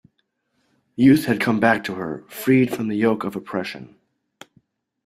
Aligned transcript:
Youth 0.95 1.25
had 1.25 1.39
come 1.39 1.59
back 1.59 1.83
to 1.83 1.93
her, 1.93 2.23
freed 2.27 2.75
from 2.75 2.87
the 2.87 2.95
yoke 2.95 3.23
of 3.23 3.35
oppression. 3.35 3.95